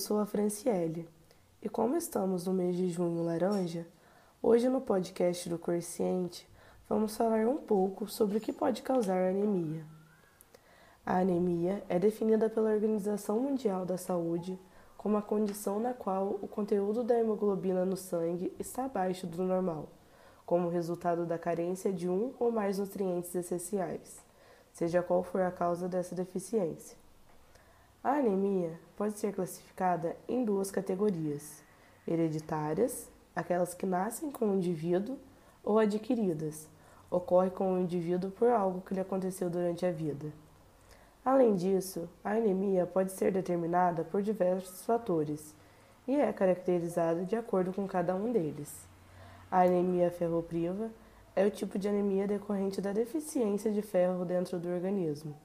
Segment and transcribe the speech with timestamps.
[0.00, 1.06] sou a Franciele
[1.60, 3.86] e como estamos no mês de junho laranja,
[4.42, 6.48] hoje no podcast do Corciente
[6.88, 9.84] vamos falar um pouco sobre o que pode causar anemia.
[11.04, 14.58] A anemia é definida pela Organização Mundial da Saúde
[14.96, 19.90] como a condição na qual o conteúdo da hemoglobina no sangue está abaixo do normal,
[20.46, 24.24] como resultado da carência de um ou mais nutrientes essenciais,
[24.72, 26.98] seja qual for a causa dessa deficiência.
[28.02, 31.62] A anemia pode ser classificada em duas categorias:
[32.08, 35.18] hereditárias, aquelas que nascem com o indivíduo,
[35.62, 36.66] ou adquiridas,
[37.10, 40.32] ocorre com o indivíduo por algo que lhe aconteceu durante a vida.
[41.22, 45.54] Além disso, a anemia pode ser determinada por diversos fatores
[46.08, 48.88] e é caracterizada de acordo com cada um deles.
[49.50, 50.90] A anemia ferropriva
[51.36, 55.36] é o tipo de anemia decorrente da deficiência de ferro dentro do organismo,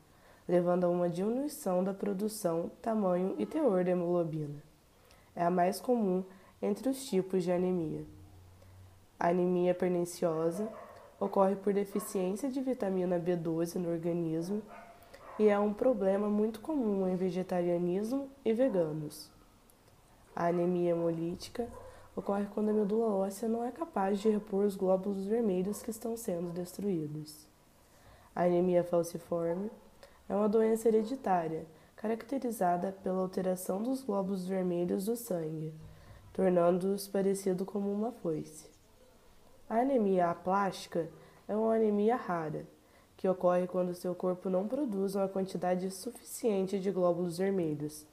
[0.47, 4.61] levando a uma diminuição da produção, tamanho e teor da hemoglobina.
[5.35, 6.23] É a mais comum
[6.61, 8.05] entre os tipos de anemia.
[9.19, 10.69] A anemia perniciosa
[11.19, 14.61] ocorre por deficiência de vitamina B12 no organismo
[15.39, 19.29] e é um problema muito comum em vegetarianismo e veganos.
[20.35, 21.67] A anemia hemolítica
[22.15, 26.15] ocorre quando a medula óssea não é capaz de repor os glóbulos vermelhos que estão
[26.15, 27.47] sendo destruídos.
[28.33, 29.69] A anemia falciforme
[30.27, 35.73] é uma doença hereditária caracterizada pela alteração dos glóbulos vermelhos do sangue,
[36.33, 38.69] tornando-os parecido como uma foice.
[39.69, 41.09] A anemia aplástica
[41.47, 42.65] é uma anemia rara
[43.17, 48.05] que ocorre quando seu corpo não produz uma quantidade suficiente de glóbulos vermelhos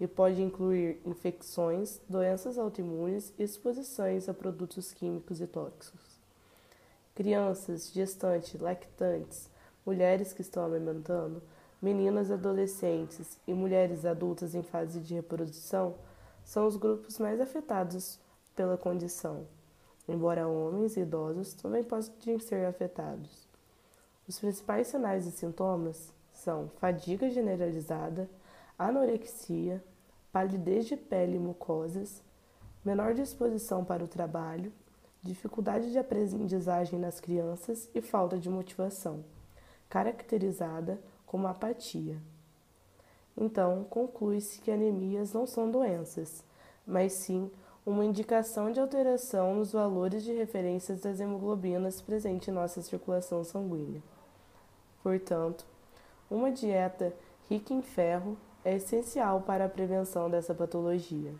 [0.00, 6.18] e pode incluir infecções, doenças autoimunes e exposições a produtos químicos e tóxicos.
[7.14, 9.48] Crianças, gestantes, lactantes,
[9.84, 11.42] mulheres que estão amamentando,
[11.80, 15.94] meninas adolescentes e mulheres adultas em fase de reprodução
[16.44, 18.18] são os grupos mais afetados
[18.56, 19.46] pela condição,
[20.08, 23.46] embora homens e idosos também possam ser afetados.
[24.26, 28.28] Os principais sinais e sintomas são fadiga generalizada,
[28.78, 29.82] anorexia,
[30.32, 32.22] palidez de pele e mucosas,
[32.84, 34.72] menor disposição para o trabalho,
[35.22, 39.24] dificuldade de aprendizagem nas crianças e falta de motivação,
[39.88, 42.20] caracterizada como apatia.
[43.36, 46.42] Então, conclui-se que anemias não são doenças,
[46.84, 47.48] mas sim
[47.86, 54.02] uma indicação de alteração nos valores de referências das hemoglobinas presentes em nossa circulação sanguínea.
[55.02, 55.64] Portanto,
[56.28, 57.14] uma dieta
[57.48, 61.32] rica em ferro é essencial para a prevenção dessa patologia.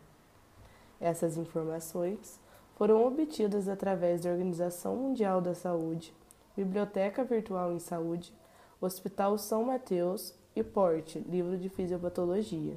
[1.01, 2.39] Essas informações
[2.77, 6.15] foram obtidas através da Organização Mundial da Saúde,
[6.57, 8.33] Biblioteca Virtual em Saúde,
[8.81, 12.75] Hospital São Mateus e Porte, livro de Fisiopatologia.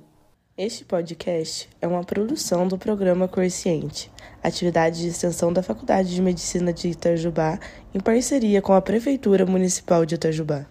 [0.58, 4.12] Este podcast é uma produção do programa Corciente,
[4.42, 7.60] atividade de extensão da Faculdade de Medicina de Itajubá,
[7.94, 10.66] em parceria com a Prefeitura Municipal de Itajubá.